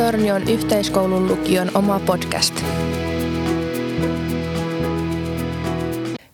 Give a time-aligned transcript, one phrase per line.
[0.00, 2.54] Ylitornion yhteiskoulun lukion oma podcast.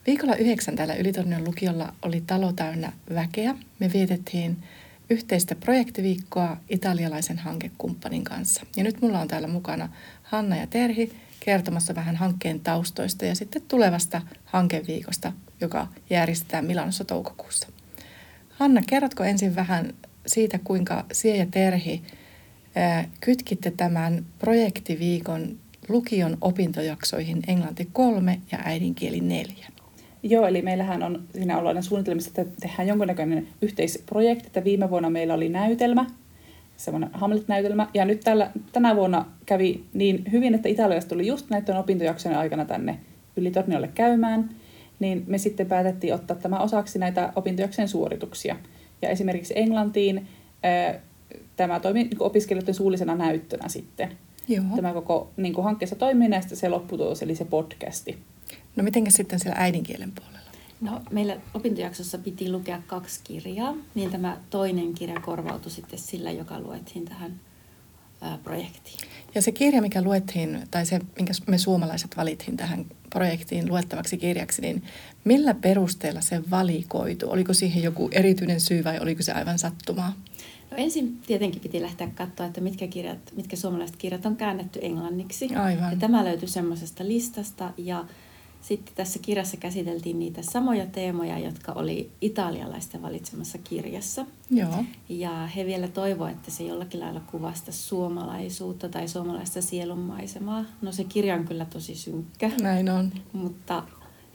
[0.07, 3.55] Viikolla yhdeksän täällä Ylitornion lukiolla oli talo täynnä väkeä.
[3.79, 4.57] Me vietettiin
[5.09, 8.65] yhteistä projektiviikkoa italialaisen hankekumppanin kanssa.
[8.77, 9.89] Ja nyt mulla on täällä mukana
[10.23, 17.67] Hanna ja Terhi kertomassa vähän hankkeen taustoista ja sitten tulevasta hankeviikosta, joka järjestetään Milanossa toukokuussa.
[18.49, 19.93] Hanna, kerrotko ensin vähän
[20.27, 22.03] siitä, kuinka Sie ja Terhi
[23.19, 25.57] kytkitte tämän projektiviikon
[25.89, 29.67] lukion opintojaksoihin englanti kolme ja äidinkieli neljä?
[30.23, 35.33] Joo, eli meillähän on siinä ollaan suunnitelmissa, että tehdään jonkunnäköinen yhteisprojekti, että viime vuonna meillä
[35.33, 36.05] oli näytelmä,
[36.77, 41.77] semmoinen Hamlet-näytelmä, ja nyt tällä, tänä vuonna kävi niin hyvin, että Italiasta tuli just näiden
[41.77, 42.99] opintojaksojen aikana tänne
[43.35, 44.49] Ylitorniolle käymään,
[44.99, 48.55] niin me sitten päätettiin ottaa tämä osaksi näitä opintojaksojen suorituksia.
[49.01, 50.27] Ja esimerkiksi Englantiin
[51.55, 54.17] tämä toimii niin opiskelijoiden suullisena näyttönä sitten.
[54.47, 54.63] Joo.
[54.75, 58.17] Tämä koko niin kuin hankkeessa toimii näistä se lopputulos, eli se podcasti.
[58.75, 60.37] No miten sitten siellä äidinkielen puolella?
[60.81, 66.59] No, meillä opintojaksossa piti lukea kaksi kirjaa, niin tämä toinen kirja korvautui sitten sillä, joka
[66.59, 67.39] luettiin tähän
[68.21, 68.97] ää, projektiin.
[69.35, 74.61] Ja se kirja, mikä luettiin, tai se, minkä me suomalaiset valittiin tähän projektiin luettavaksi kirjaksi,
[74.61, 74.83] niin
[75.23, 77.31] millä perusteella se valikoitu?
[77.31, 80.13] Oliko siihen joku erityinen syy vai oliko se aivan sattumaa?
[80.71, 85.55] No ensin tietenkin piti lähteä katsoa, että mitkä, kirjat, mitkä suomalaiset kirjat on käännetty englanniksi.
[85.55, 85.91] Aivan.
[85.91, 88.05] Ja tämä löytyi semmoisesta listasta ja
[88.61, 94.25] sitten tässä kirjassa käsiteltiin niitä samoja teemoja, jotka oli italialaisten valitsemassa kirjassa.
[94.49, 94.83] Joo.
[95.09, 100.65] Ja he vielä toivoivat, että se jollakin lailla kuvasta suomalaisuutta tai suomalaista sielunmaisemaa.
[100.81, 102.51] No se kirja on kyllä tosi synkkä.
[102.61, 103.11] Näin on.
[103.33, 103.83] Mutta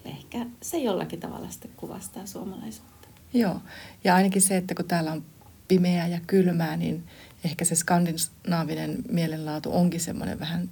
[0.05, 3.09] ehkä se jollakin tavalla sitten kuvastaa suomalaisuutta.
[3.35, 3.57] Joo,
[4.05, 5.23] ja ainakin se, että kun täällä on
[5.73, 7.03] pimeää ja kylmää, niin
[7.45, 10.71] ehkä se skandinaavinen mielenlaatu onkin semmoinen vähän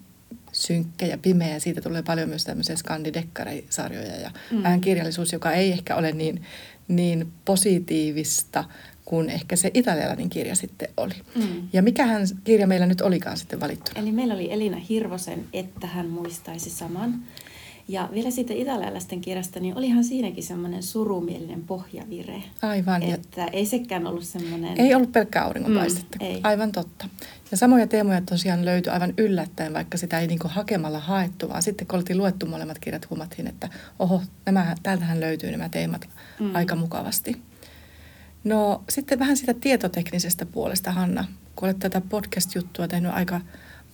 [0.52, 1.58] synkkä ja pimeä.
[1.58, 4.62] Siitä tulee paljon myös tämmöisiä skandidekkarisarjoja ja mm.
[4.62, 6.42] vähän kirjallisuus, joka ei ehkä ole niin,
[6.88, 8.64] niin positiivista
[9.04, 11.14] kuin ehkä se italialainen kirja sitten oli.
[11.34, 11.68] Mm.
[11.72, 13.90] Ja mikähän kirja meillä nyt olikaan sitten valittu?
[13.94, 17.22] Eli meillä oli Elina Hirvosen, että hän muistaisi saman.
[17.90, 22.42] Ja vielä siitä italialaisten kirjasta, niin olihan siinäkin semmoinen surumielinen pohjavire.
[22.62, 23.02] Aivan.
[23.02, 24.80] Että ei sekään ollut semmoinen...
[24.80, 26.18] Ei ollut pelkkää auringonpaistetta.
[26.20, 26.40] Mm, ei.
[26.42, 27.08] Aivan totta.
[27.50, 31.86] Ja samoja teemoja tosiaan löytyi aivan yllättäen, vaikka sitä ei niinku hakemalla haettu, vaan sitten
[31.86, 33.68] kun oltiin luettu molemmat kirjat, huomattiin, että
[33.98, 36.08] oho, nämä, täältähän löytyy nämä teemat
[36.40, 36.54] mm.
[36.54, 37.36] aika mukavasti.
[38.44, 41.24] No sitten vähän sitä tietoteknisestä puolesta, Hanna.
[41.56, 43.40] Kun olet tätä podcast-juttua tehnyt aika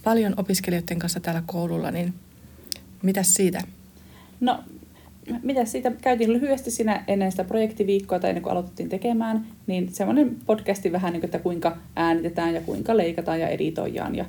[0.04, 2.14] paljon opiskelijoiden kanssa täällä koululla, niin
[3.02, 3.62] mitä siitä
[4.40, 4.58] No,
[5.42, 10.36] mitä siitä käytiin lyhyesti siinä ennen sitä projektiviikkoa tai ennen kuin aloitettiin tekemään, niin semmoinen
[10.46, 14.24] podcasti vähän niin kuin, että kuinka äänitetään ja kuinka leikataan ja editoidaan ja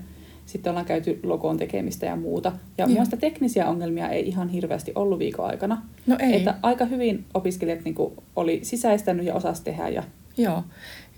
[0.45, 2.51] sitten ollaan käyty logoon tekemistä ja muuta.
[2.77, 5.81] Ja muista teknisiä ongelmia ei ihan hirveästi ollut viikon aikana.
[6.07, 6.35] No ei.
[6.35, 9.89] Että aika hyvin opiskelijat niin kuin oli sisäistänyt ja osasi tehdä.
[9.89, 10.03] Ja...
[10.37, 10.63] Joo.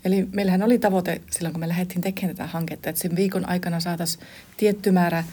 [0.04, 3.80] Eli meillähän oli tavoite silloin, kun me lähdettiin tekemään tätä hanketta, että sen viikon aikana
[3.80, 4.24] saataisiin
[4.56, 5.24] tietty määrä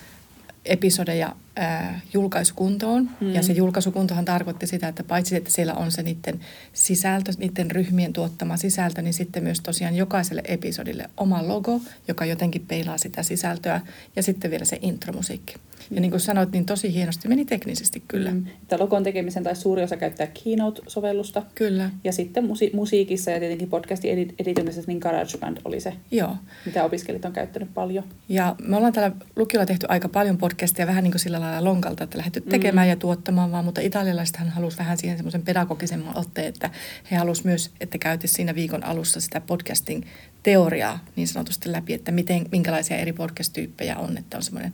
[0.68, 3.10] episodeja ää, julkaisukuntoon.
[3.20, 3.34] Mm.
[3.34, 6.40] Ja se julkaisukuntohan tarkoitti sitä, että paitsi että siellä on se niiden
[6.74, 12.66] sisältö, niiden ryhmien tuottama sisältö, niin sitten myös tosiaan jokaiselle episodille oma logo, joka jotenkin
[12.68, 13.82] peilaa sitä sisältöä.
[14.16, 15.56] Ja sitten vielä se intromusiikki.
[15.92, 18.32] Ja niin kuin sanoit, niin tosi hienosti meni teknisesti kyllä.
[18.32, 18.46] Mm.
[18.62, 21.44] Että logon tekemisen tai suuri osa käyttää Keynote-sovellusta.
[21.56, 21.90] Kyllä.
[22.04, 26.36] Ja sitten musi- musiikissa ja tietenkin podcastin edit- editoimisessa, niin GarageBand oli se, Joo.
[26.66, 28.04] mitä opiskelijat on käyttänyt paljon.
[28.30, 32.04] Ja me ollaan täällä lukiolla tehty aika paljon podcastia vähän niin kuin sillä lailla lonkalta,
[32.04, 32.50] että lähdetty mm.
[32.50, 32.90] tekemään mm.
[32.90, 36.70] ja tuottamaan vaan, mutta italialaisethan halusi vähän siihen semmoisen pedagogisemman otteen, että
[37.12, 40.04] he halusivat myös, että käytäisiin siinä viikon alussa sitä podcasting
[40.44, 44.74] teoriaa niin sanotusti läpi, että miten, minkälaisia eri podcast-tyyppejä on, että on semmoinen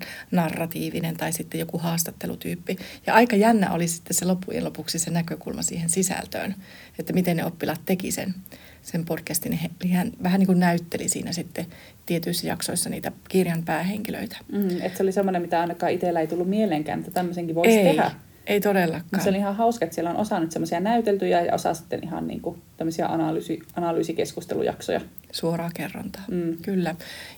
[1.03, 2.77] narratiivinen tai sitten joku haastattelutyyppi.
[3.07, 6.55] Ja aika jännä oli sitten se loppujen lopuksi se näkökulma siihen sisältöön,
[6.99, 8.33] että miten ne oppilaat teki sen,
[8.81, 9.59] sen podcastin.
[9.91, 11.65] Hän vähän niin kuin näytteli siinä sitten
[12.05, 14.37] tietyissä jaksoissa niitä kirjan päähenkilöitä.
[14.51, 17.83] Mm, että se oli semmoinen, mitä ainakaan itsellä ei tullut mieleenkään, että tämmöisenkin voisi ei.
[17.83, 18.11] tehdä.
[18.45, 19.23] Ei todellakaan.
[19.23, 22.27] se oli ihan hauska, että siellä on osa nyt semmoisia näyteltyjä ja osa sitten ihan
[22.27, 25.01] niin kuin tämmöisiä analyysi, analyysikeskustelujaksoja.
[25.31, 26.57] Suoraa kerrontaa, mm.
[26.61, 26.95] kyllä.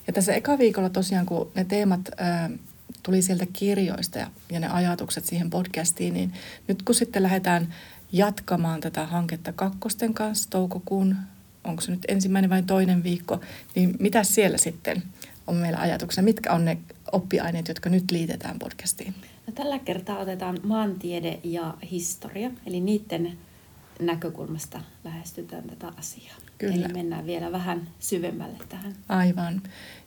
[0.07, 2.51] Ja tässä eka viikolla tosiaan, kun ne teemat äh,
[3.03, 6.33] tuli sieltä kirjoista ja, ja ne ajatukset siihen podcastiin, niin
[6.67, 7.73] nyt kun sitten lähdetään
[8.11, 11.15] jatkamaan tätä hanketta kakkosten kanssa toukokuun,
[11.63, 13.39] onko se nyt ensimmäinen vai toinen viikko,
[13.75, 15.03] niin mitä siellä sitten
[15.47, 16.25] on meillä ajatuksena?
[16.25, 16.77] Mitkä on ne
[17.11, 19.15] oppiaineet, jotka nyt liitetään podcastiin?
[19.47, 23.37] No, tällä kertaa otetaan maantiede ja historia, eli niiden
[24.01, 26.35] näkökulmasta lähestytään tätä asiaa.
[26.57, 26.75] Kyllä.
[26.75, 28.95] Eli mennään vielä vähän syvemmälle tähän.
[29.09, 29.61] Aivan.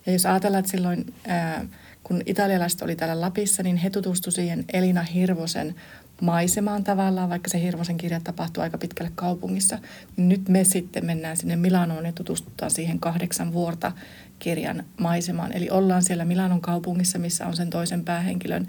[0.07, 1.67] Ja jos ajatellaan, että silloin ää,
[2.03, 5.75] kun italialaiset oli täällä Lapissa, niin he tutustuivat siihen Elina Hirvosen
[6.21, 9.79] maisemaan tavallaan, vaikka se Hirvosen kirja tapahtui aika pitkälle kaupungissa.
[10.17, 13.93] Niin nyt me sitten mennään sinne Milanoon ja tutustutaan siihen kahdeksan vuorta
[14.39, 15.53] kirjan maisemaan.
[15.53, 18.69] Eli ollaan siellä Milanon kaupungissa, missä on sen toisen päähenkilön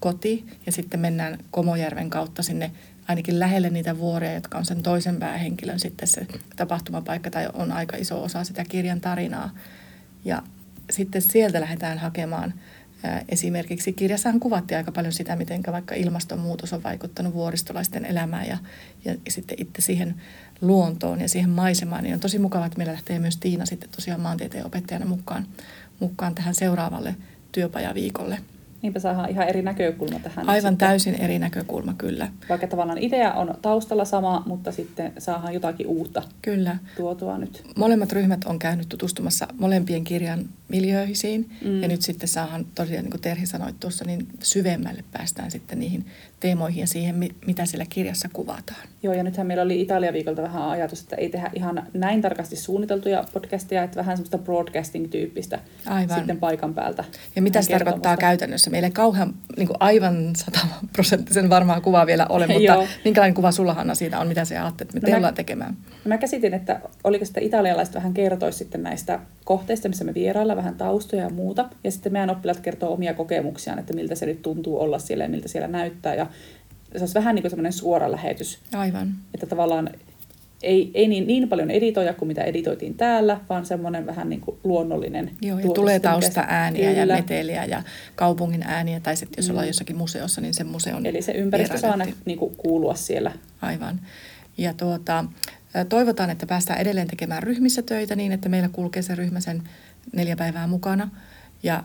[0.00, 2.70] koti ja sitten mennään Komojärven kautta sinne
[3.08, 6.26] ainakin lähelle niitä vuoria, jotka on sen toisen päähenkilön sitten se
[6.56, 9.50] tapahtumapaikka tai on aika iso osa sitä kirjan tarinaa.
[10.24, 10.42] Ja
[10.90, 12.54] sitten sieltä lähdetään hakemaan
[13.28, 18.58] Esimerkiksi kirjassahan kuvattiin aika paljon sitä, miten vaikka ilmastonmuutos on vaikuttanut vuoristolaisten elämään ja,
[19.04, 20.14] ja, sitten itse siihen
[20.60, 22.04] luontoon ja siihen maisemaan.
[22.04, 25.46] Niin on tosi mukavaa, että meillä lähtee myös Tiina sitten tosiaan maantieteen opettajana mukaan,
[26.00, 27.16] mukaan tähän seuraavalle
[27.52, 28.38] työpajaviikolle.
[28.82, 30.48] Niinpä saadaan ihan eri näkökulma tähän.
[30.48, 30.88] Aivan sitten.
[30.88, 32.28] täysin eri näkökulma, kyllä.
[32.48, 36.76] Vaikka tavallaan idea on taustalla sama, mutta sitten saadaan jotakin uutta kyllä.
[36.96, 37.62] tuotua nyt.
[37.76, 41.82] Molemmat ryhmät on käynyt tutustumassa molempien kirjan miljööhisiin mm.
[41.82, 46.06] ja nyt sitten saadaan tosiaan, niin kuin Terhi sanoi tuossa, niin syvemmälle päästään sitten niihin
[46.40, 48.88] teemoihin ja siihen, mitä siellä kirjassa kuvataan.
[49.02, 53.24] Joo, ja nythän meillä oli Italia-viikolta vähän ajatus, että ei tehdä ihan näin tarkasti suunniteltuja
[53.32, 56.16] podcasteja, että vähän semmoista broadcasting-tyyppistä Aivan.
[56.16, 57.04] sitten paikan päältä.
[57.36, 58.70] Ja mitä se tarkoittaa käytännössä?
[58.70, 63.74] Meillä ei kauhean niin kuin aivan sataprosenttisen varmaa kuvaa vielä ole, mutta minkälainen kuva sulla
[63.74, 65.76] Hanna siitä on, mitä se ajattelet, mitä no ollaan tekemään?
[66.04, 70.56] No mä käsitin, että oliko sitä italialaiset vähän kertoisi sitten näistä kohteista, missä me vierailla,
[70.56, 71.68] vähän taustoja ja muuta.
[71.84, 75.30] Ja sitten meidän oppilaat kertoo omia kokemuksiaan, että miltä se nyt tuntuu olla siellä ja
[75.30, 76.14] miltä siellä näyttää.
[76.14, 76.26] Ja
[76.92, 78.58] se olisi vähän niin kuin semmoinen suora lähetys.
[78.72, 79.14] Aivan.
[79.34, 79.90] Että tavallaan
[80.62, 84.56] ei, ei niin, niin paljon editoja kuin mitä editoitiin täällä, vaan semmoinen vähän niin kuin
[84.64, 87.82] luonnollinen Joo, ja tulee tausta ääniä ja meteliä ja
[88.14, 89.50] kaupungin ääniä, tai sitten jos mm.
[89.50, 93.32] ollaan jossakin museossa, niin se museon Eli se ympäristö saa niin kuin kuulua siellä.
[93.62, 94.00] Aivan.
[94.58, 95.24] Ja tuota,
[95.88, 99.62] toivotaan, että päästään edelleen tekemään ryhmissä töitä niin, että meillä kulkee se ryhmä sen
[100.12, 101.10] neljä päivää mukana.
[101.62, 101.82] Ja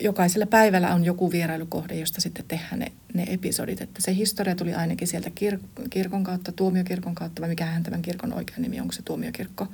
[0.00, 3.80] jokaisella päivällä on joku vierailukohde, josta sitten tehdään ne, ne episodit.
[3.80, 8.32] Että se historia tuli ainakin sieltä kir- kirkon kautta, tuomiokirkon kautta, vai mikähän tämän kirkon
[8.32, 9.68] oikea nimi, onko se tuomiokirkko?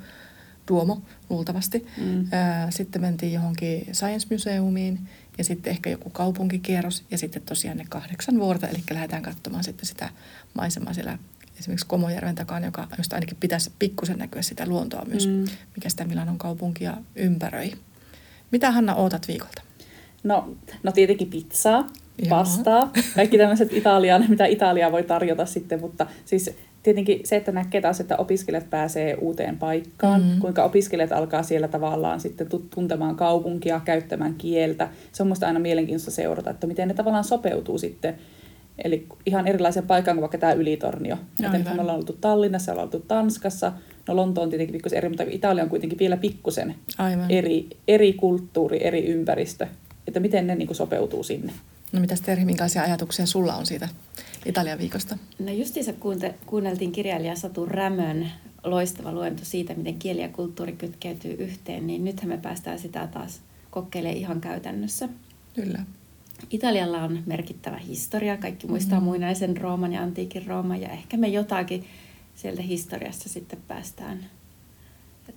[0.67, 1.85] Duomo, luultavasti.
[1.97, 2.27] Mm.
[2.69, 4.99] Sitten mentiin johonkin Science Museumiin
[5.37, 9.85] ja sitten ehkä joku kaupunkikierros ja sitten tosiaan ne kahdeksan vuorta, eli lähdetään katsomaan sitten
[9.85, 10.09] sitä
[10.53, 11.17] maisemaa siellä
[11.59, 15.45] esimerkiksi Komojärven takana, joka, josta ainakin pitäisi pikkusen näkyä sitä luontoa myös, mm.
[15.75, 17.71] mikä sitä Milanon kaupunkia ympäröi.
[18.51, 19.61] Mitä Hanna ootat viikolta?
[20.23, 21.87] No, no tietenkin pizzaa,
[22.29, 27.81] pastaa, kaikki tämmöiset Italian, mitä Italia voi tarjota sitten, mutta siis tietenkin se, että näkee
[27.81, 30.41] taas, että opiskelijat pääsee uuteen paikkaan, mm-hmm.
[30.41, 34.89] kuinka opiskelijat alkaa siellä tavallaan sitten tuntemaan kaupunkia, käyttämään kieltä.
[35.11, 38.15] Se on musta aina mielenkiintoista seurata, että miten ne tavallaan sopeutuu sitten
[38.83, 41.17] Eli ihan erilaisen paikan kuin vaikka tämä Ylitornio.
[41.41, 43.71] No, että me ollaan oltu Tallinnassa, ollaan oltu Tanskassa.
[44.07, 46.75] No Lonto on tietenkin pikkusen eri, mutta Italia on kuitenkin vielä pikkusen
[47.29, 49.67] eri, eri kulttuuri, eri ympäristö
[50.09, 51.53] että miten ne niin kuin sopeutuu sinne.
[51.91, 53.89] No mitäs Terhi, minkälaisia ajatuksia sulla on siitä
[54.45, 55.17] Italian viikosta?
[55.39, 58.31] No justiinsa kuunte, kuunneltiin kirjailija Satu Rämön
[58.63, 63.41] loistava luento siitä, miten kieli ja kulttuuri kytkeytyy yhteen, niin nythän me päästään sitä taas
[63.71, 65.09] kokeilemaan ihan käytännössä.
[65.53, 65.79] Kyllä.
[66.49, 68.37] Italialla on merkittävä historia.
[68.37, 69.03] Kaikki muistaa mm.
[69.03, 71.85] muinaisen Rooman ja antiikin Rooman ja ehkä me jotakin
[72.35, 74.25] sieltä historiasta sitten päästään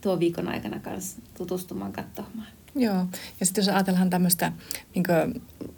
[0.00, 2.48] tuo viikon aikana kanssa tutustumaan, katsomaan.
[2.74, 3.06] Joo,
[3.40, 4.52] ja sitten jos ajatellaan tämmöistä,
[4.94, 5.04] niin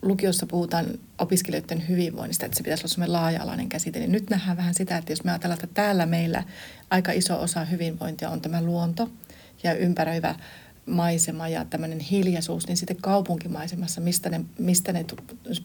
[0.02, 0.86] lukiossa puhutaan
[1.18, 5.12] opiskelijoiden hyvinvoinnista, että se pitäisi olla semmoinen laaja-alainen käsite, niin nyt nähdään vähän sitä, että
[5.12, 6.44] jos me ajatellaan, että täällä meillä
[6.90, 9.10] aika iso osa hyvinvointia on tämä luonto
[9.62, 10.34] ja ympäröivä
[10.86, 15.04] maisema ja tämmöinen hiljaisuus, niin sitten kaupunkimaisemassa, mistä, ne, mistä, ne,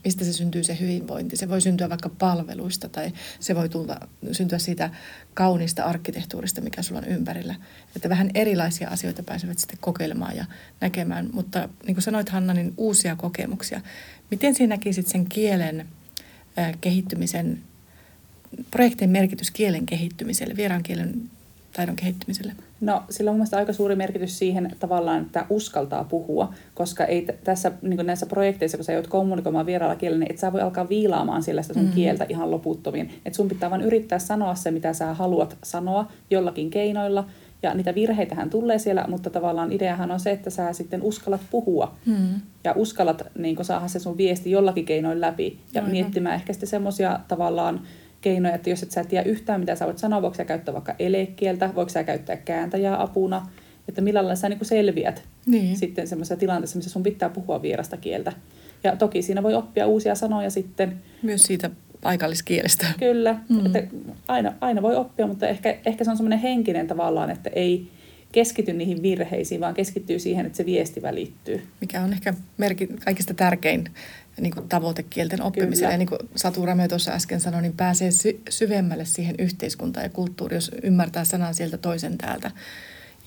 [0.06, 1.38] mistä se syntyy se hyvinvointi.
[1.38, 4.00] Se voi syntyä vaikka palveluista tai se voi tulla,
[4.32, 4.90] syntyä siitä
[5.34, 7.56] kauniista arkkitehtuurista, mikä sulla on ympärillä.
[7.96, 10.46] Että vähän erilaisia asioita pääsevät sitten kokeilemaan ja
[10.82, 11.30] näkemään.
[11.34, 13.82] Mutta niin kuin sanoit Hanna, niin uusia kokemuksia.
[14.32, 15.88] Miten sinä näkisit sen kielen
[16.60, 17.62] äh, kehittymisen,
[18.72, 21.30] projektin merkitys kielen kehittymiselle, vieraan kielen
[21.74, 22.54] taidon kehittymiselle?
[22.82, 27.44] No sillä on mielestäni aika suuri merkitys siihen tavallaan, että uskaltaa puhua, koska ei t-
[27.44, 30.90] tässä niin näissä projekteissa, kun sä joudut kommunikoimaan vieraalla kielellä, niin et sä voi alkaa
[30.90, 31.92] viilaamaan sillä sitä sun mm.
[31.92, 33.10] kieltä ihan loputtomiin.
[33.26, 37.26] Että sun pitää vain yrittää sanoa se, mitä sä haluat sanoa jollakin keinoilla.
[37.64, 41.96] Ja niitä virheitähän tulee siellä, mutta tavallaan ideahan on se, että sä sitten uskallat puhua.
[42.06, 42.42] Mm.
[42.64, 45.60] Ja uskallat niin saada se sun viesti jollakin keinoin läpi.
[45.74, 45.92] Ja Aivan.
[45.92, 47.82] miettimään ehkä sitten semmoisia tavallaan
[48.22, 50.96] keinoja, että jos et sä tiedä yhtään, mitä sä voit sanoa, voiko sä käyttää vaikka
[51.00, 53.50] elekieltä, voiko sä käyttää kääntäjää apuna,
[53.88, 55.78] että millä lailla sä niin selviät niin.
[55.78, 58.34] sitten semmoisessa tilanteessa, missä sun pitää puhua vierasta kieltä.
[58.84, 61.02] Ja toki siinä voi oppia uusia sanoja sitten.
[61.22, 61.70] Myös siitä
[62.02, 62.86] paikalliskielestä.
[63.00, 63.66] Kyllä, mm.
[63.66, 63.84] että
[64.28, 67.88] aina, aina voi oppia, mutta ehkä, ehkä se on semmoinen henkinen tavallaan, että ei
[68.32, 71.62] keskity niihin virheisiin, vaan keskittyy siihen, että se viesti välittyy.
[71.82, 73.84] Mikä on ehkä merki, kaikista tärkein
[74.40, 75.94] niin kuin tavoite kielten oppimiselle.
[75.94, 80.10] Ja niin kuin Satu Rame tuossa äsken sanoi, niin pääsee sy- syvemmälle siihen yhteiskuntaan ja
[80.10, 82.52] kulttuuriin, jos ymmärtää sanan sieltä toisen täältä.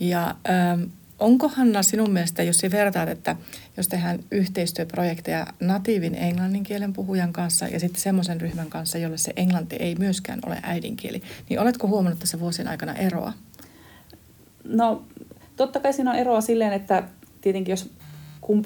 [0.01, 0.83] Ja ähm,
[1.19, 3.37] onko Hanna sinun mielestä, jos vertaat, että
[3.77, 9.33] jos tehdään yhteistyöprojekteja natiivin englannin kielen puhujan kanssa ja sitten semmoisen ryhmän kanssa, jolle se
[9.37, 13.33] englanti ei myöskään ole äidinkieli, niin oletko huomannut tässä vuosien aikana eroa?
[14.65, 15.05] No
[15.57, 17.03] totta kai siinä on eroa silleen, että
[17.41, 17.91] tietenkin jos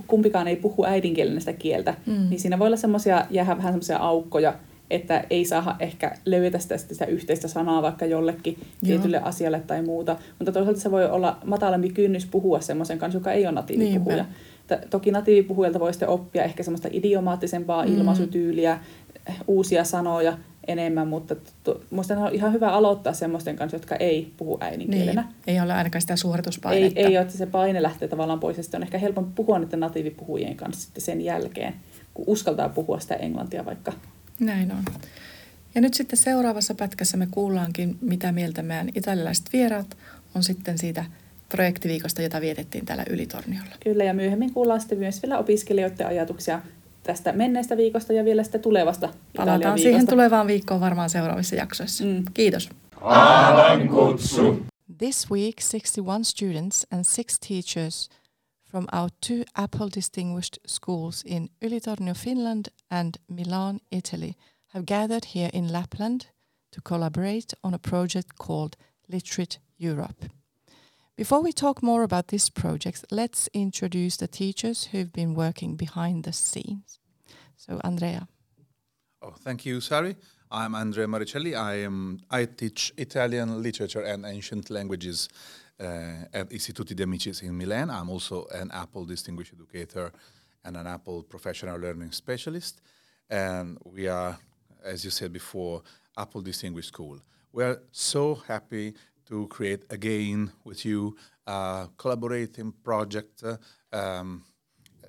[0.06, 2.26] kumpikaan ei puhu äidinkielenä sitä kieltä, mm.
[2.30, 4.54] niin siinä voi olla semmoisia, jää vähän semmoisia aukkoja,
[4.90, 8.66] että ei saa ehkä löytää sitä, sitä yhteistä sanaa vaikka jollekin Joo.
[8.82, 10.16] tietylle asialle tai muuta.
[10.38, 14.16] Mutta toisaalta se voi olla matalampi kynnys puhua semmoisen kanssa, joka ei ole natiivipuhuja.
[14.16, 14.86] Niinpä.
[14.90, 17.94] Toki natiivipuhujalta voi sitten oppia ehkä semmoista idiomaattisempaa mm.
[17.94, 18.78] ilmaisutyyliä,
[19.46, 21.36] uusia sanoja, enemmän, mutta
[21.90, 25.22] minusta on ihan hyvä aloittaa semmoisten kanssa, jotka ei puhu äidinkielenä.
[25.22, 27.00] Niin, ei ole ainakaan sitä suorituspainetta.
[27.00, 29.58] Ei, ei ole, että se paine lähtee tavallaan pois, ja sitten on ehkä helpompi puhua
[29.58, 31.74] niiden natiivipuhujien kanssa sitten sen jälkeen,
[32.14, 33.92] kun uskaltaa puhua sitä englantia vaikka.
[34.40, 34.84] Näin on.
[35.74, 39.96] Ja nyt sitten seuraavassa pätkässä me kuullaankin, mitä mieltä meidän italialaiset vieraat
[40.34, 41.04] on sitten siitä
[41.48, 43.76] projektiviikosta, jota vietettiin täällä Ylitorniolla.
[43.84, 46.60] Kyllä, ja myöhemmin kuullaan sitten myös vielä opiskelijoiden ajatuksia
[47.06, 52.04] tästä menneestä viikosta ja vielä sitten tulevasta Palataan siihen tulevaan viikkoon varmaan seuraavissa jaksoissa.
[52.04, 52.24] Mm.
[52.34, 52.70] Kiitos.
[54.98, 58.08] This week 61 students and six teachers
[58.70, 64.32] from our two Apple Distinguished Schools in Ylitornio, Finland and Milan, Italy
[64.66, 66.20] have gathered here in Lapland
[66.74, 68.76] to collaborate on a project called
[69.08, 70.35] Literate Europe.
[71.16, 76.24] Before we talk more about this project, let's introduce the teachers who've been working behind
[76.24, 77.00] the scenes.
[77.56, 78.28] So, Andrea.
[79.22, 80.14] Oh, thank you, Sari.
[80.50, 81.56] I'm Andrea Maricelli.
[81.56, 85.30] I am I teach Italian literature and ancient languages
[85.80, 87.88] uh, at Istituti de Amicis in Milan.
[87.88, 90.12] I'm also an Apple Distinguished Educator
[90.66, 92.82] and an Apple Professional Learning Specialist.
[93.30, 94.36] And we are,
[94.84, 95.82] as you said before,
[96.18, 97.18] Apple Distinguished School.
[97.52, 98.92] We are so happy
[99.26, 101.16] to create again with you
[101.46, 103.56] a collaborating project uh,
[103.92, 104.44] um,
[105.04, 105.08] uh,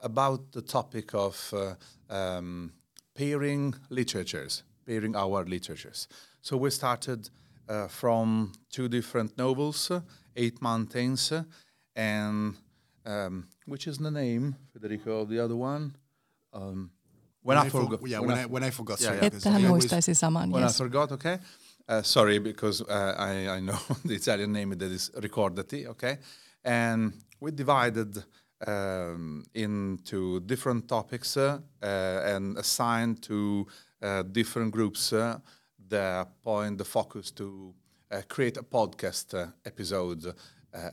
[0.00, 1.74] about the topic of uh,
[2.14, 2.72] um,
[3.14, 6.08] pairing literatures, pairing our literatures.
[6.40, 7.30] So we started
[7.68, 10.00] uh, from two different novels, uh,
[10.36, 11.42] Eight Mountains, uh,
[11.96, 12.54] and
[13.04, 15.96] um, which is the name, Federico, of the other one?
[16.52, 16.90] Um,
[17.42, 18.00] when, when, I, forgot.
[18.06, 19.00] Yeah, when, when I, when I forgot.
[19.00, 19.26] Yeah, yeah.
[19.26, 20.52] Että hän muistaisi saman.
[20.52, 20.80] When yes.
[20.80, 21.38] I forgot, okay.
[21.88, 26.18] Uh, sorry, because uh, I, I know the Italian name that is ricordati, okay?
[26.62, 28.22] And we divided
[28.66, 33.66] um, into different topics uh, and assigned to
[34.02, 35.38] uh, different groups uh,
[35.88, 37.74] the point, the focus to
[38.10, 40.34] uh, create a podcast episode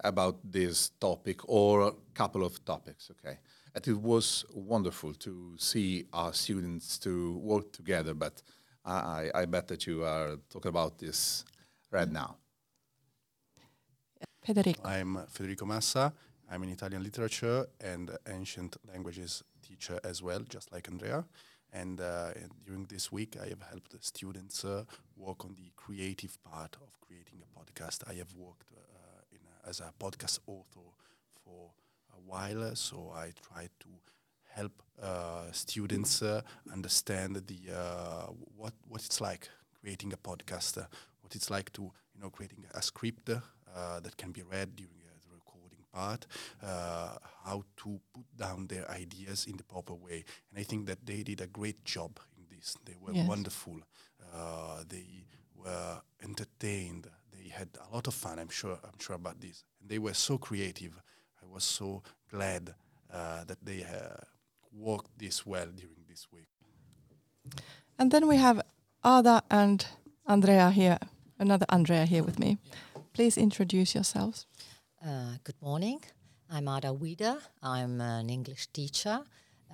[0.06, 3.38] about this topic or a couple of topics, okay?
[3.76, 8.42] And it was wonderful to see our students to work together, but
[8.86, 11.44] I, I bet that you are talking about this
[11.92, 12.38] right now.
[14.44, 14.82] Federico.
[14.88, 16.14] I'm Federico Massa.
[16.52, 21.26] I'm an Italian literature and ancient languages teacher as well, just like Andrea.
[21.74, 24.84] And, uh, and during this week, I have helped the students uh,
[25.18, 28.04] work on the creative part of creating a podcast.
[28.08, 30.88] I have worked uh, in a, as a podcast author
[31.44, 31.72] for
[32.14, 33.88] a while, so I try to
[34.56, 34.72] help
[35.02, 39.50] uh, students uh, understand the uh, what what it's like
[39.82, 40.86] creating a podcast, uh,
[41.22, 41.82] what it's like to
[42.14, 46.26] you know creating a script uh, that can be read during uh, the recording part,
[47.44, 51.24] how to put down their ideas in the proper way, and I think that they
[51.24, 52.78] did a great job in this.
[52.86, 53.28] They were yes.
[53.28, 53.82] wonderful.
[54.88, 57.08] they were entertained.
[57.34, 58.40] They had a lot of fun.
[58.40, 58.80] I'm sure.
[58.84, 59.66] I'm sure about this.
[59.82, 61.02] And they were so creative.
[61.44, 62.74] I was so glad
[63.12, 63.84] that they
[64.78, 66.48] worked this well during this week.
[67.98, 68.62] And then we have
[69.06, 69.86] Ada and
[70.28, 71.00] Andrea here,
[71.40, 72.58] another Andrea here with me.
[73.14, 74.46] Please introduce yourselves.
[75.04, 76.02] Uh, good morning.
[76.50, 77.38] I'm Ada Wieder.
[77.64, 79.22] I'm an English teacher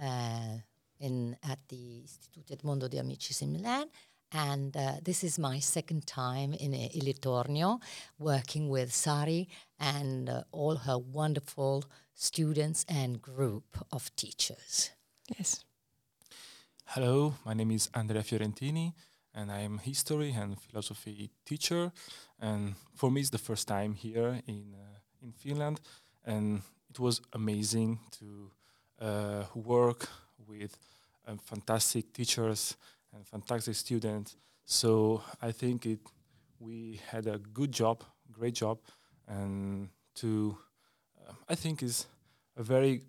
[0.01, 0.57] uh,
[0.99, 3.87] in at the Istituto Edmondo di Amicis in Milan.
[4.31, 7.81] And uh, this is my second time in uh, Ylitornio
[8.17, 11.83] working with Sari and uh, all her wonderful
[12.13, 14.91] students and group of teachers.
[15.37, 15.65] Yes.
[16.85, 18.93] Hello, my name is Andrea Fiorentini,
[19.33, 21.91] and I am history and philosophy teacher.
[22.39, 25.79] And for me, it's the first time here in uh, in Finland,
[26.25, 28.51] and it was amazing to
[28.99, 30.09] uh, work
[30.47, 30.77] with
[31.27, 32.75] uh, fantastic teachers
[33.13, 34.37] and fantastic students.
[34.65, 35.99] So I think it
[36.59, 38.79] we had a good job, great job,
[39.27, 40.57] and to
[41.27, 42.07] uh, I think is
[42.57, 43.01] a very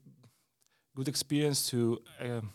[0.94, 2.50] good experience to um,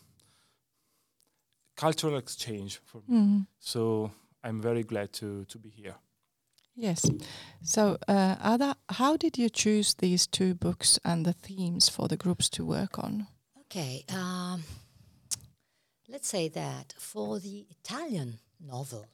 [1.76, 3.18] cultural exchange for me.
[3.18, 3.48] Mm.
[3.60, 4.12] So
[4.44, 5.96] I'm very glad to to be here.
[6.80, 7.10] Yes.
[7.64, 12.18] So, uh, Ada, how did you choose these two books and the themes for the
[12.18, 13.28] groups to work on?
[13.62, 14.64] Okay, um,
[16.08, 19.06] let's say that for the Italian novel,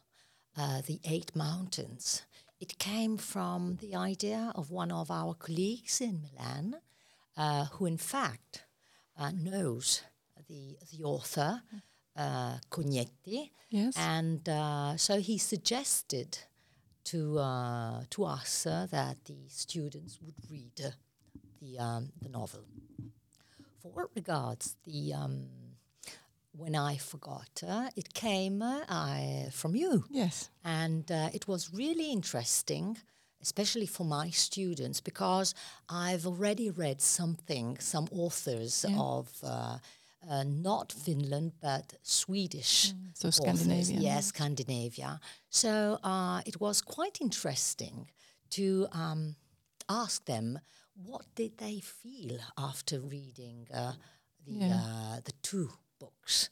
[0.58, 2.24] uh, The Eight Mountains,
[2.60, 6.76] it came from the idea of one of our colleagues in Milan,
[7.36, 8.64] uh, who in fact
[9.18, 10.04] uh, knows
[10.48, 11.62] the, the author,
[12.16, 13.96] uh, Cognetti, Yes.
[13.98, 16.38] and uh, so he suggested
[17.06, 20.94] to uh, to us uh, that the students would read
[21.60, 22.64] the um, the novel.
[23.82, 25.48] For what regards the um,
[26.56, 30.50] when I forgot, uh, it came uh, I, from you, yes.
[30.64, 32.98] and uh, it was really interesting,
[33.42, 35.56] especially for my students, because
[35.90, 38.98] I've already read something, some authors Yeah.
[39.00, 39.30] of.
[39.44, 39.78] Uh,
[40.30, 42.94] uh, not Finland, but Swedish.
[43.14, 43.36] So authors.
[43.36, 44.02] Scandinavian.
[44.02, 45.20] Yes, Scandinavia.
[45.50, 48.10] So uh, it was quite interesting
[48.52, 49.36] to um,
[49.90, 50.60] ask them
[50.96, 53.94] what did they feel after reading uh,
[54.46, 54.80] the Yeah.
[54.80, 55.70] uh, the two
[56.04, 56.50] books,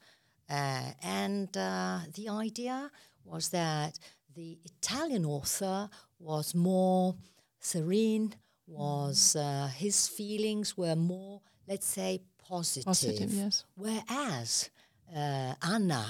[0.50, 2.92] uh, and uh, the idea
[3.24, 4.00] was that
[4.36, 5.90] the Italian author
[6.20, 7.16] was more
[7.60, 8.34] serene,
[8.68, 12.86] was uh, his feelings were more, let's say, positive.
[12.86, 13.66] Positive, yes.
[13.76, 14.70] Whereas
[15.16, 16.06] uh, Anna,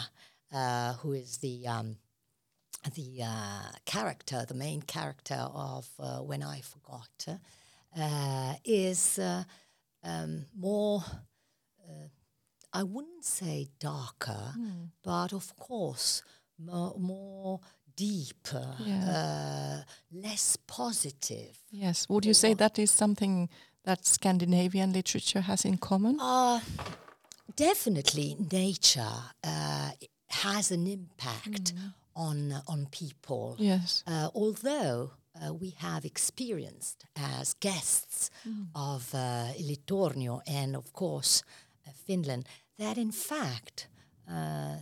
[0.53, 1.97] uh, who is the um,
[2.95, 7.39] the uh, character, the main character of uh, When I Forgot,
[7.97, 9.43] uh, is uh,
[10.03, 11.03] um, more.
[12.73, 14.53] I wouldn't say darker,
[15.03, 16.23] but of course
[16.57, 17.59] more, more
[17.95, 21.57] deeper, uh, less positive.
[21.69, 22.07] Yes.
[22.09, 23.49] Would you say that is something
[23.83, 26.19] that Scandinavian literature has in common?
[26.19, 26.59] Uh,
[27.55, 29.91] definitely, nature uh,
[30.29, 31.73] has an impact
[32.15, 33.55] on on people.
[33.59, 34.03] Yes.
[34.07, 38.29] Uh, although uh, we have experienced as guests
[38.75, 41.43] of uh, Litornio and of course
[42.05, 42.45] Finland
[42.77, 43.87] that in fact
[44.27, 44.75] uh,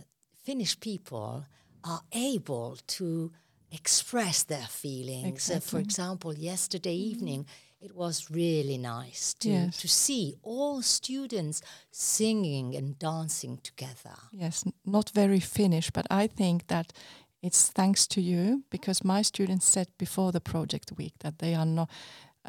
[0.44, 1.44] Finnish people
[1.82, 3.30] are able to
[3.70, 5.50] express their feelings.
[5.50, 7.46] Uh, for example, yesterday evening
[7.80, 9.76] it was really nice to, Yes.
[9.80, 14.16] to see all students singing and dancing together.
[14.32, 16.92] Yes, not very Finnish, but I think that
[17.42, 21.66] it's thanks to you because my students said before the project week that they are
[21.66, 21.88] not,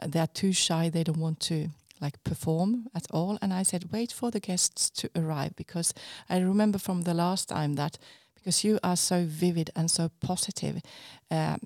[0.01, 0.89] uh, they are too shy.
[0.89, 1.69] They don't want to
[2.01, 3.37] like perform at all.
[3.41, 5.93] And I said, wait for the guests to arrive because
[6.29, 7.97] I remember from the last time that
[8.35, 10.81] because you are so vivid and so positive,
[11.29, 11.59] um,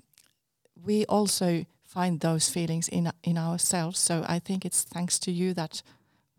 [0.84, 3.98] we also find those feelings in in ourselves.
[3.98, 5.82] So I think it's thanks to you that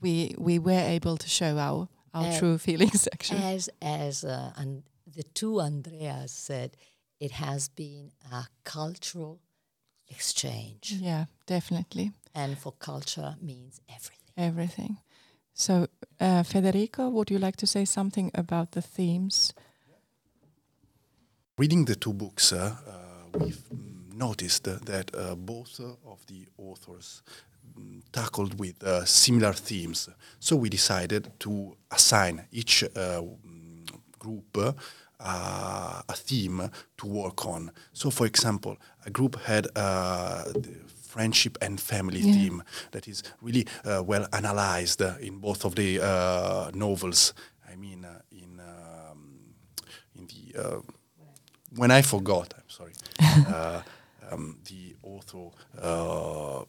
[0.01, 3.43] we we were able to show our our Uh, true feelings actually.
[3.55, 4.83] As as uh, and
[5.15, 6.77] the two Andreas said,
[7.19, 9.39] it has been a cultural
[10.10, 12.12] exchange, Yeah, definitely.
[12.34, 14.34] and for culture means everything.
[14.38, 14.98] Everything.
[15.54, 15.88] So,
[16.20, 19.54] uh, Federico, would you like to say something about the themes?
[21.58, 23.63] Reading the two books, uh, uh, we've
[24.13, 27.24] noticed uh, that uh, both uh, of the authors
[27.80, 30.10] mm, tackled with uh, similar themes.
[30.39, 33.89] So we decided to assign each uh, mm,
[34.20, 34.58] group
[35.19, 37.71] uh, a theme to work on.
[37.93, 42.34] So, for example, a group had uh, the friendship and family Yeah.
[42.34, 47.34] theme that is really uh, well analyzed uh, in both of the uh, novels.
[47.71, 49.56] I mean, uh, in um,
[50.15, 50.82] in the uh,
[51.75, 52.93] when I forgot, I'm sorry,
[53.47, 53.82] uh,
[54.32, 55.49] um, the author
[55.82, 56.63] uh,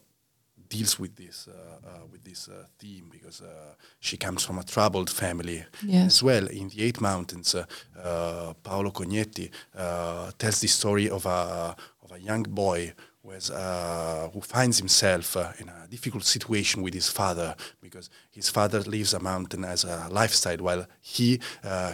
[0.69, 4.63] deals with this uh, uh, with this uh, theme because uh, she comes from a
[4.63, 5.65] troubled family
[6.05, 6.47] as well.
[6.47, 7.65] In the Eight Mountains, uh,
[8.01, 13.49] uh, Paolo Cognetti uh, tells the story of a of a young boy who, has,
[13.51, 18.79] uh, who finds himself uh, in a difficult situation with his father because his father
[18.81, 21.93] lives a mountain as a lifestyle while he uh,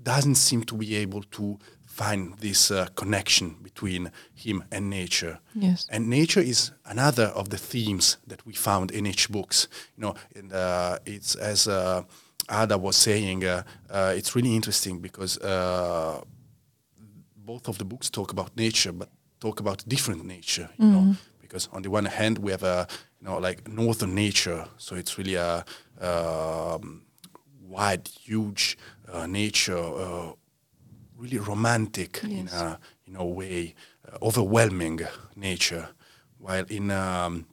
[0.00, 1.58] doesn't seem to be able to
[1.92, 5.38] find this uh, connection between him and nature.
[5.54, 5.86] Yes.
[5.90, 9.68] And nature is another of the themes that we found in each books.
[9.96, 12.02] You know, and, uh, it's as uh,
[12.50, 16.22] Ada was saying, uh, uh, it's really interesting because uh,
[17.36, 20.70] both of the books talk about nature, but talk about different nature.
[20.78, 22.86] You know, because on the one hand we have a
[23.20, 25.64] you know like northern nature, so it's really a
[26.00, 27.02] um,
[27.68, 28.78] wide, huge
[29.12, 30.34] uh, nature.
[31.22, 33.74] Really romantic in a in a way,
[34.08, 35.00] uh, overwhelming
[35.36, 35.84] nature.
[36.38, 37.46] While in um,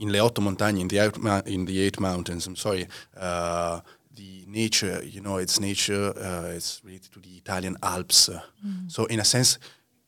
[0.00, 3.80] in Le Otto Montagne, in the mou- in the Eight Mountains, I'm sorry, uh,
[4.14, 6.12] the nature, you know, it's nature.
[6.16, 8.28] Uh, it's related to the Italian Alps.
[8.28, 8.40] uh,
[8.88, 9.58] So in a sense,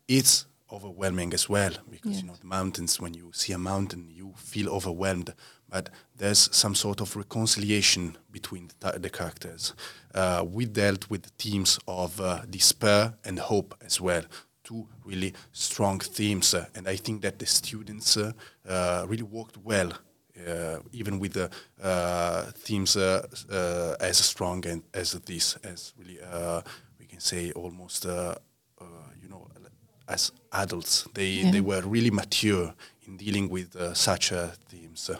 [0.06, 3.00] it's overwhelming as well because you know the mountains.
[3.00, 5.32] When you see a mountain, you feel overwhelmed.
[5.68, 9.74] But there's some sort of reconciliation between the, the characters.
[10.16, 14.22] Uh, we dealt with themes of uh, despair and hope as well
[14.64, 18.32] two really strong themes, uh, and I think that the students uh,
[18.68, 19.92] uh, really worked well,
[20.48, 21.48] uh, even with the
[21.80, 26.62] uh, themes uh, uh, as strong and as this, as really uh,
[26.98, 28.34] we can say almost, uh,
[28.80, 28.84] uh,
[29.22, 29.46] you know,
[30.08, 31.52] as adults, they Yeah.
[31.52, 32.74] they were really mature
[33.06, 35.10] in dealing with uh, such uh, themes.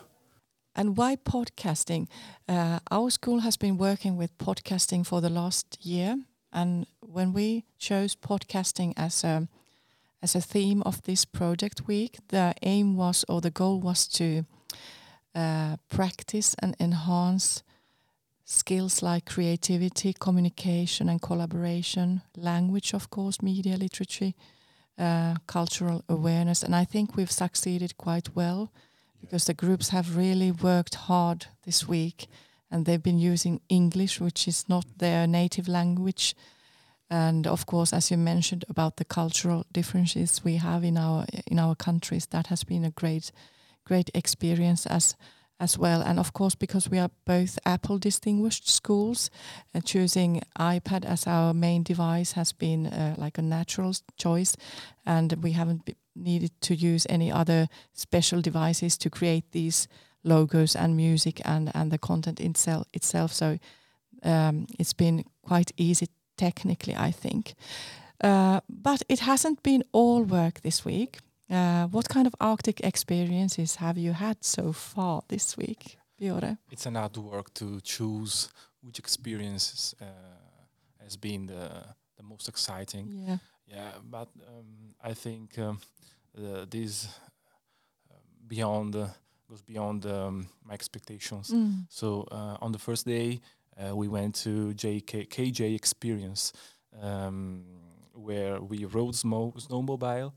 [0.76, 2.06] And why podcasting?
[2.46, 6.18] Uh, our school has been working with podcasting for the last year,
[6.52, 9.48] and when we chose podcasting as a
[10.22, 14.44] as a theme of this project week, the aim was or the goal was to
[15.34, 17.62] uh, practice and enhance
[18.44, 24.34] skills like creativity, communication, and collaboration, language, of course, media literacy,
[24.98, 28.70] uh, cultural awareness, and I think we've succeeded quite well
[29.20, 32.26] because the groups have really worked hard this week
[32.70, 36.34] and they've been using English, which is not their native language.
[37.08, 41.58] And of course, as you mentioned about the cultural differences we have in our in
[41.58, 43.30] our countries, that has been a great,
[43.84, 45.16] great experience as
[45.58, 46.02] as well.
[46.02, 49.30] And of course, because we are both Apple distinguished schools,
[49.74, 54.56] uh, choosing iPad as our main device has been uh, like a natural choice,
[55.04, 55.84] and we haven't
[56.16, 59.88] needed to use any other special devices to create these
[60.24, 63.32] logos and music and and the content itself itself.
[63.32, 63.58] So
[64.24, 67.54] um, it's been quite easy technically, I think.
[68.24, 71.18] Uh, but it hasn't been all work this week.
[71.50, 76.58] Uh, what kind of Arctic experiences have you had so far this week, Biore?
[76.70, 78.48] It's an hard work to choose
[78.82, 80.06] which experiences uh,
[81.02, 81.84] has been the
[82.16, 83.06] the most exciting.
[83.26, 83.38] Yeah.
[83.66, 85.80] Yeah, but um, I think um,
[86.34, 87.08] the, this
[88.10, 88.14] uh,
[88.46, 89.08] beyond uh,
[89.48, 91.50] goes beyond um, my expectations.
[91.50, 91.86] Mm.
[91.88, 93.40] So uh, on the first day,
[93.76, 96.52] uh, we went to JK, KJ Experience,
[97.02, 97.64] um,
[98.14, 100.32] where we rode snow, snowmobile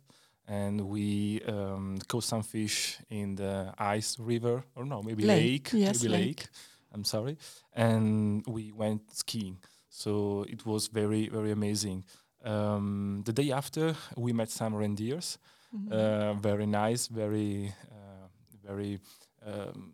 [0.50, 5.82] and we um, caught some fish in the ice river, or no, maybe Lake, lake,
[5.82, 6.26] yes, maybe lake.
[6.26, 6.48] lake.
[6.92, 7.38] I'm sorry,
[7.74, 9.60] and we went skiing.
[9.90, 12.04] So it was very, very amazing.
[12.44, 15.38] Um, the day after, we met some reindeers.
[15.74, 15.92] Mhm.
[15.92, 18.28] Uh, very nice, very, uh,
[18.68, 19.00] very
[19.46, 19.94] um,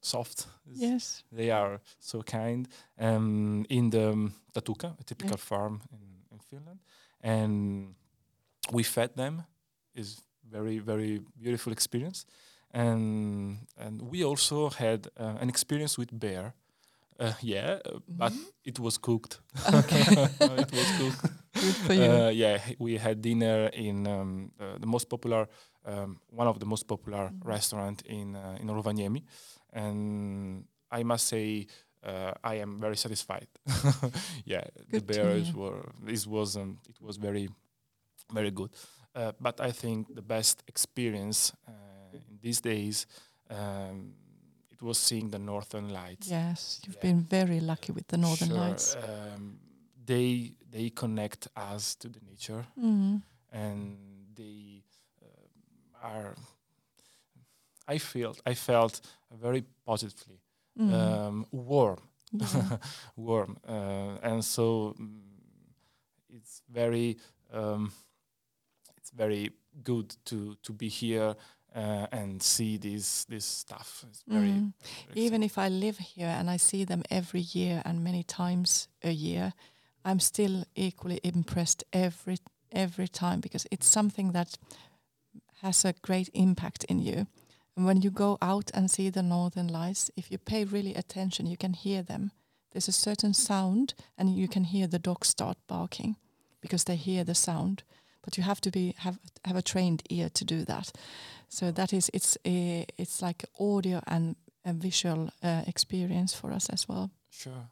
[0.00, 0.46] soft.
[0.66, 1.24] yes.
[1.32, 2.68] They are so kind.
[2.98, 5.44] Um, in the um, Tatuka, a typical Yeah.
[5.44, 5.98] farm in,
[6.32, 6.80] in Finland,
[7.22, 7.94] and
[8.72, 9.42] we fed them.
[9.94, 10.20] is
[10.50, 12.26] very very beautiful experience,
[12.70, 16.52] and and we also had uh, an experience with bear.
[17.20, 18.32] Uh, yeah, uh, but
[18.64, 19.40] it was cooked.
[19.72, 20.00] Okay.
[20.40, 21.32] it was cooked.
[21.60, 22.02] Good for you.
[22.10, 25.48] Uh, yeah, we had dinner in um, uh, the most popular,
[25.84, 27.48] um, one of the most popular Mm-hmm.
[27.48, 29.22] restaurant in uh, in Rovaniemi,
[29.72, 31.66] and I must say
[32.04, 33.48] uh, I am very satisfied.
[34.44, 37.48] yeah, the Good to bears were this was um, it was very
[38.32, 38.70] very good.
[39.14, 41.72] Uh, but I think the best experience uh,
[42.12, 43.06] in these days
[43.50, 44.12] um,
[44.70, 46.28] it was seeing the northern lights.
[46.30, 47.00] yes, you've yeah.
[47.12, 48.96] been very lucky with the Northern Sure, Lights.
[48.96, 49.58] Um,
[50.06, 53.22] they they connect us to the nature Mm.
[53.52, 53.96] and
[54.34, 54.82] they
[55.22, 56.34] uh, are.
[57.88, 60.40] I felt I felt very positively
[60.78, 60.92] Mm.
[60.92, 61.98] um, warm,
[63.16, 65.20] warm, uh, and so mm,
[66.28, 67.16] it's very
[67.52, 67.92] um,
[68.98, 69.50] it's very
[69.82, 71.34] good to to be here
[71.74, 74.04] uh, and see this this stuff.
[74.08, 74.72] It's very, Mm.
[75.08, 78.88] very Even if I live here and I see them every year and many times
[79.02, 79.52] a year,
[80.06, 82.38] I'm still equally impressed every
[82.72, 84.58] every time because it's something that
[85.62, 87.26] has a great impact in you.
[87.76, 91.46] And when you go out and see the northern lights, if you pay really attention,
[91.46, 92.30] you can hear them.
[92.70, 96.16] There's a certain sound, and you can hear the dogs start barking
[96.60, 97.82] because they hear the sound.
[98.22, 100.92] But you have to be have have a trained ear to do that.
[101.48, 106.68] So that is it's a, it's like audio and a visual uh, experience for us
[106.70, 107.10] as well.
[107.30, 107.68] Sure,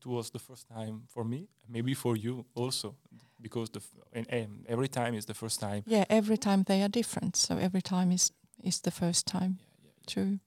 [0.00, 2.94] it was the first time for me, maybe for you also,
[3.40, 5.82] because the f- and, and every time is the first time.
[5.86, 7.36] Yeah, every time they are different.
[7.36, 8.32] So every time is
[8.62, 9.58] is the first time.
[9.58, 10.38] Yeah, yeah, True.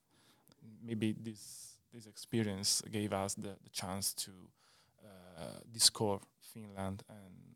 [0.82, 4.30] maybe this this experience gave us the, the chance to
[5.04, 7.52] uh, discover Finland and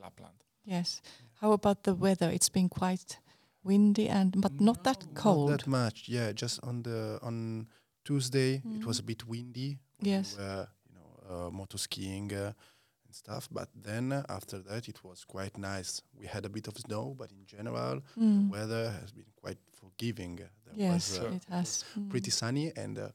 [0.00, 0.44] Lapland.
[0.64, 1.02] Yes.
[1.40, 2.30] How about the weather?
[2.30, 3.18] It's been quite
[3.62, 5.50] windy and but not that cold.
[5.50, 6.08] Not that much.
[6.08, 7.68] Yeah, just on the on
[8.14, 8.86] Tuesday it Mm.
[8.86, 9.78] was a bit windy.
[10.02, 10.36] Yes.
[10.36, 12.52] We were, you know, uh, motor skiing uh,
[13.06, 13.48] and stuff.
[13.50, 16.02] But then uh, after that, it was quite nice.
[16.18, 18.46] We had a bit of snow, but in general, Mm.
[18.46, 20.36] the weather has been quite forgiving.
[20.36, 21.84] There Yes, was, uh, it has.
[21.96, 22.08] Mm.
[22.10, 23.08] pretty sunny, and uh,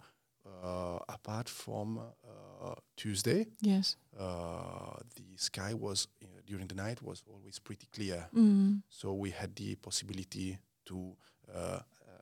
[0.45, 3.97] uh, apart from uh, Tuesday, Yes.
[4.17, 6.07] uh, the sky was
[6.45, 8.29] during the night was always pretty clear.
[8.33, 8.81] Mm.
[8.89, 11.15] So we had the possibility to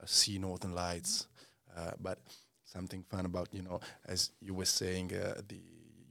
[0.05, 1.27] see northern lights.
[1.75, 2.17] Uh, but
[2.73, 3.79] something fun about you know,
[4.13, 5.59] as you were saying, uh, the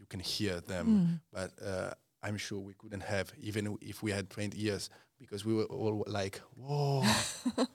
[0.01, 0.87] you can hear them.
[0.89, 1.21] Mm.
[1.37, 1.91] But uh,
[2.27, 4.85] I'm sure we couldn't have even if we had trained ears
[5.23, 7.03] because we were all like, "Whoa,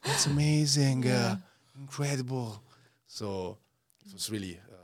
[0.08, 1.32] that's amazing, Yeah.
[1.32, 1.36] uh,
[1.82, 2.50] incredible!"
[3.08, 3.58] So
[4.06, 4.56] it was really.
[4.72, 4.84] Uh,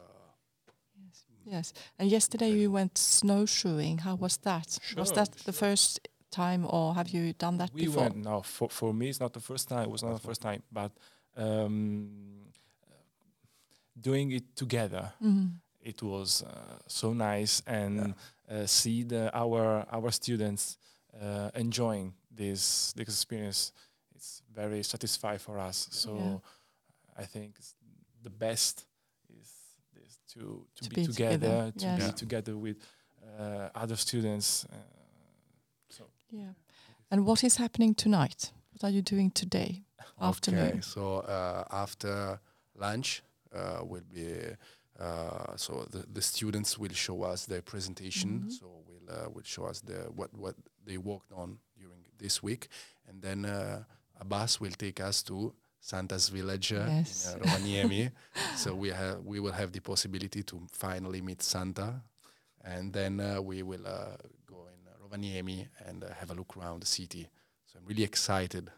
[1.46, 1.74] Yes.
[2.00, 3.98] And yesterday you went snowshoeing.
[4.00, 4.68] How was that?
[4.98, 6.00] was Sure, that the first
[6.32, 8.04] time or have you done that we before?
[8.04, 10.42] went no for for me it's not the first time it was not the first
[10.42, 10.92] time but
[11.38, 12.10] um,
[14.00, 15.60] doing it together Mm.
[15.82, 18.14] it was uh, so nice and
[18.50, 20.78] uh, see the our our students
[21.22, 23.72] uh, enjoying this this experience
[24.16, 27.24] it's very satisfying for us so Yeah.
[27.24, 27.76] i think it's
[28.24, 28.86] the best
[29.40, 29.50] is,
[30.06, 30.40] is to
[30.76, 31.98] to, To be, be together, together, to yes.
[31.98, 32.12] be Yeah.
[32.16, 32.78] together with
[33.40, 34.76] uh, other students uh,
[35.90, 36.54] so Yeah.
[37.10, 38.52] And what is happening tonight?
[38.72, 39.84] What are you doing today?
[40.20, 40.68] Afternoon.
[40.68, 42.40] Okay, so uh, after
[42.76, 43.22] lunch
[43.84, 44.28] will be
[45.00, 48.30] uh, so the, the students will show us their presentation.
[48.46, 48.52] Mhm.
[48.52, 52.68] So will uh, will show us the what what they worked on during this week,
[53.08, 53.84] and then uh,
[54.20, 57.26] a bus will take us to Santa's village uh, Yes.
[57.26, 58.12] in uh, Rovaniemi.
[58.56, 62.02] so we have we will have the possibility to finally meet Santa,
[62.63, 66.56] and then uh, we will uh, go in uh, Rovaniemi and uh, have a look
[66.56, 67.28] around the city.
[67.66, 68.70] So I'm really excited.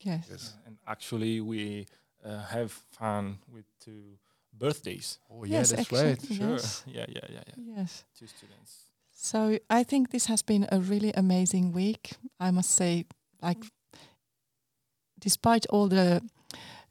[0.00, 0.26] Yes.
[0.30, 0.54] Yes.
[0.66, 1.86] and actually we
[2.24, 4.18] uh, have fun with two
[4.58, 6.22] birthdays Oh yeah, Yes, that's actually, right.
[6.26, 6.50] Sure.
[6.50, 6.84] Yes.
[6.92, 7.76] Yeah, yeah, yeah, yeah.
[7.76, 8.04] Yes.
[8.18, 8.86] Two students.
[9.12, 12.12] So I think this has been a really amazing week.
[12.38, 13.04] I must say,
[13.42, 13.58] like,
[15.18, 16.22] despite all the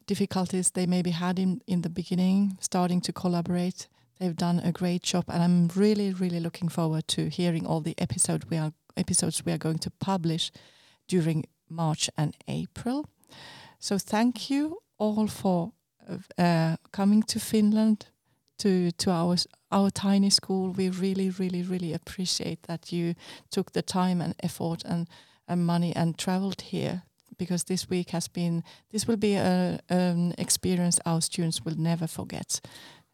[0.06, 3.88] difficulties they maybe had in, in the beginning, starting to collaborate,
[4.18, 7.94] they've done a great job, and I'm really, really looking forward to hearing all the
[7.98, 10.52] episode we are episodes we are going to publish
[11.08, 13.06] during March and April.
[13.78, 15.72] So thank you all for
[16.38, 18.10] uh, coming to Finland
[18.56, 19.36] to to our
[19.70, 20.72] our tiny school.
[20.76, 23.14] We really, really, really appreciate that you
[23.48, 25.08] took the time and effort and,
[25.46, 27.02] and money and traveled here
[27.36, 32.06] because this week has been this will be a, an experience our students will never
[32.06, 32.60] forget,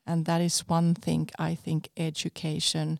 [0.04, 2.98] and that is one thing I think education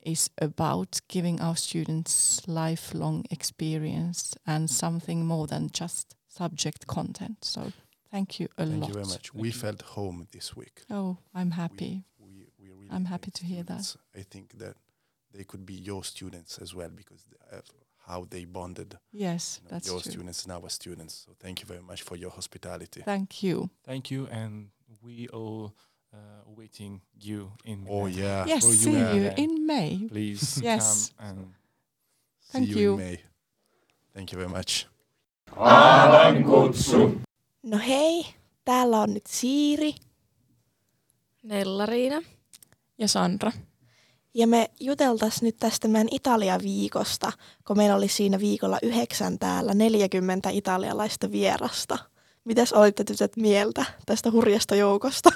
[0.00, 7.38] is about giving our students lifelong experience and something more than just subject content.
[7.40, 7.72] So
[8.14, 8.88] thank you a Thank lot.
[8.88, 9.34] you very much.
[9.34, 10.76] We felt home this week.
[10.98, 11.94] Oh, I'm happy.
[12.18, 13.96] We, we really I'm happy like to hear that.
[14.20, 14.74] I think that
[15.36, 17.58] they could be your students as well because they
[18.06, 18.90] how they bonded.
[19.12, 20.12] Yes, you know, that's your true.
[20.12, 21.14] students and our students.
[21.26, 23.00] So thank you very much for your hospitality.
[23.04, 23.56] Thank you.
[23.90, 24.68] Thank you, and
[25.02, 25.72] we all
[26.12, 27.86] uh, waiting you in.
[27.88, 28.12] oh Milan.
[28.12, 28.44] yeah.
[28.46, 28.98] Yes, for see you.
[29.14, 29.34] you Yeah.
[29.44, 30.06] in May.
[30.08, 31.12] Please Yes.
[31.18, 31.38] come and
[32.40, 32.92] See Thank you, you.
[32.92, 33.18] in May.
[34.14, 34.86] Thank you very much.
[37.64, 38.26] No hei,
[38.64, 39.94] täällä on nyt Siiri
[41.42, 42.22] Nellariina.
[42.98, 43.52] Ja Sandra.
[44.34, 47.32] ja me juteltais nyt tästä meidän Italia-viikosta,
[47.66, 51.98] kun meillä oli siinä viikolla yhdeksän täällä 40 italialaista vierasta.
[52.44, 55.30] Mitäs olitte tytöt mieltä tästä hurjasta joukosta?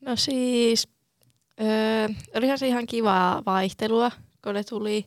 [0.00, 0.88] No siis,
[1.60, 4.10] öö, olihan se ihan kivaa vaihtelua,
[4.44, 5.06] kun ne tuli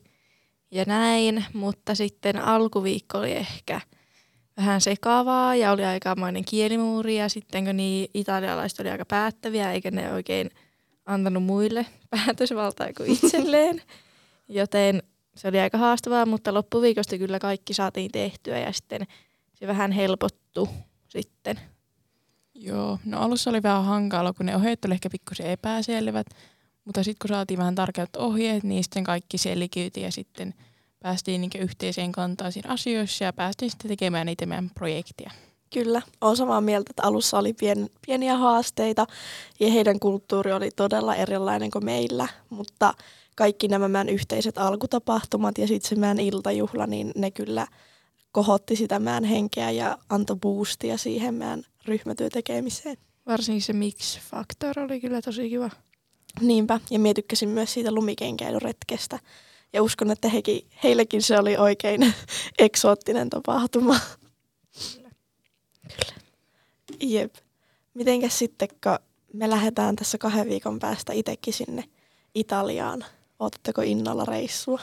[0.70, 3.80] ja näin, mutta sitten alkuviikko oli ehkä
[4.58, 9.90] vähän sekavaa ja oli aikamoinen kielimuuri ja sitten kun niin italialaiset oli aika päättäviä eikä
[9.90, 10.50] ne oikein
[11.06, 13.82] antanut muille päätösvaltaa kuin itselleen,
[14.48, 15.02] joten
[15.36, 19.06] se oli aika haastavaa, mutta loppuviikosta kyllä kaikki saatiin tehtyä ja sitten
[19.54, 20.68] se vähän helpottu
[21.08, 21.60] sitten.
[22.54, 26.26] Joo, no alussa oli vähän hankala, kun ne ohjeet oli ehkä pikkusen epäselvät,
[26.84, 30.54] mutta sitten kun saatiin vähän tarkemmat ohjeet, niin sitten kaikki selkiytyi ja sitten
[31.00, 35.30] päästiin niinku yhteiseen kantaan siinä asioissa ja päästiin sitten tekemään niitä meidän projektia.
[35.72, 39.06] Kyllä, olen samaa mieltä, että alussa oli pien, pieniä haasteita
[39.60, 42.94] ja heidän kulttuuri oli todella erilainen kuin meillä, mutta
[43.36, 47.66] kaikki nämä meidän yhteiset alkutapahtumat ja sitten se meidän iltajuhla, niin ne kyllä
[48.32, 52.96] kohotti sitä meidän henkeä ja antoi boostia siihen meidän ryhmätyötekemiseen.
[53.26, 55.70] Varsinkin se mix-faktor oli kyllä tosi kiva.
[56.40, 59.18] Niinpä, ja minä tykkäsin myös siitä lumikenkäilyretkestä.
[59.72, 62.14] Ja uskon, että hekin, heillekin se oli oikein
[62.58, 64.00] eksoottinen tapahtuma.
[65.82, 66.14] Kyllä.
[67.00, 67.34] Jep.
[67.94, 68.98] Mitenkäs sitten, kun
[69.32, 71.84] me lähdetään tässä kahden viikon päästä itsekin sinne
[72.34, 73.04] Italiaan.
[73.38, 74.80] Otatteko innolla reissua?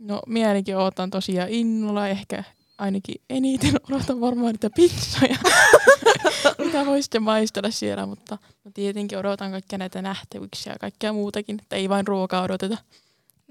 [0.00, 2.44] No mielikin ootan tosiaan innolla, ehkä
[2.78, 5.36] ainakin eniten odotan varmaan niitä pizzoja,
[6.64, 11.60] mitä voi sitten maistella siellä, mutta no tietenkin odotan kaikkia näitä nähtävyyksiä ja kaikkea muutakin,
[11.62, 12.78] että ei vain ruokaa odoteta.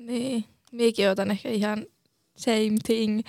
[0.05, 1.85] Niin, minäkin odotan ehkä ihan
[2.37, 3.21] same thing,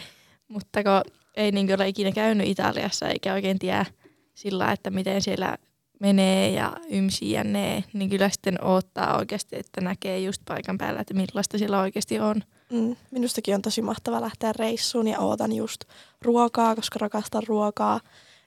[0.48, 3.86] mutta kun ei niin ole ikinä käynyt Italiassa eikä oikein tiedä
[4.34, 5.56] sillä, että miten siellä
[6.00, 11.00] menee ja ymsi ja ne, niin kyllä sitten odottaa oikeasti, että näkee just paikan päällä,
[11.00, 12.42] että millaista siellä oikeasti on.
[12.72, 15.84] Mm, minustakin on tosi mahtava lähteä reissuun ja ootan just
[16.22, 18.00] ruokaa, koska rakastan ruokaa.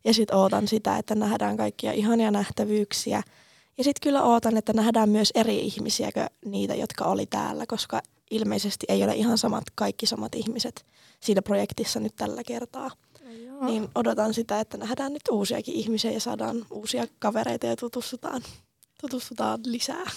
[0.06, 3.24] Ja sitten ootan sitä, että nähdään kaikkia ihania nähtävyyksiä.
[3.78, 8.02] Ja sitten kyllä ootan, että nähdään myös eri ihmisiä kuin niitä, jotka oli täällä, koska
[8.32, 10.86] ilmeisesti ei ole ihan samat, kaikki samat ihmiset
[11.20, 12.92] siinä projektissa nyt tällä kertaa.
[13.60, 18.42] No niin odotan sitä, että nähdään nyt uusiakin ihmisiä ja saadaan uusia kavereita ja tutustutaan,
[19.02, 20.12] tutustutaan lisää.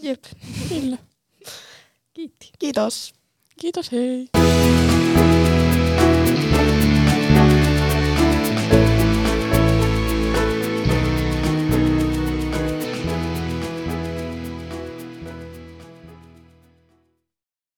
[0.00, 0.24] Jep,
[0.68, 0.98] kyllä.
[2.14, 2.50] Kiitti.
[2.58, 3.12] Kiitos.
[3.60, 4.28] Kiitos, hei.